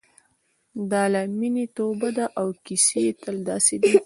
دا 0.91 1.03
له 1.13 1.21
مینې 1.37 1.65
توبه 1.77 2.09
ده 2.17 2.25
او 2.39 2.47
کیسې 2.65 3.03
تل 3.21 3.35
داسې 3.49 3.75
دي. 3.81 3.91